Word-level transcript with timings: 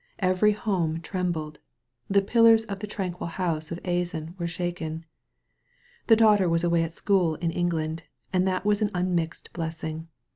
Every 0.17 0.53
home 0.53 0.99
trembled. 1.01 1.59
The 2.09 2.23
pillars 2.23 2.65
of 2.65 2.79
the 2.79 2.87
tranquil 2.87 3.27
house 3.27 3.71
of 3.71 3.77
Azan 3.85 4.33
were 4.39 4.47
shaken. 4.47 5.05
The 6.07 6.15
daughter 6.15 6.49
was 6.49 6.63
away 6.63 6.81
at 6.81 6.95
school 6.95 7.35
in 7.35 7.51
England, 7.51 8.01
and 8.33 8.47
that 8.47 8.65
was 8.65 8.81
an 8.81 8.89
unmixed 8.95 9.53
blessing. 9.53 10.07